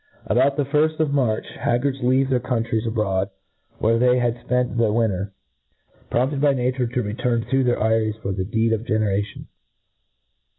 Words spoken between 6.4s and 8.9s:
by nature to return to their eyries for the deed of